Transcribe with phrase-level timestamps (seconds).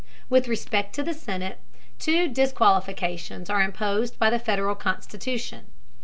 [0.31, 1.59] With respect to the Senate,
[1.99, 5.67] two disqualifications are imposed by the Federal Constitution.